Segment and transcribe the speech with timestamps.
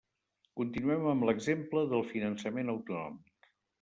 [0.61, 3.53] Continuem amb l'exemple del finançament autonòmic.